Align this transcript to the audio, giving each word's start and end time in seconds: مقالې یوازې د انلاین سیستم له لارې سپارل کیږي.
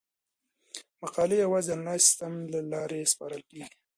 مقالې 1.01 1.35
یوازې 1.45 1.67
د 1.71 1.73
انلاین 1.75 2.01
سیستم 2.07 2.33
له 2.53 2.59
لارې 2.71 3.09
سپارل 3.11 3.41
کیږي. 3.49 3.69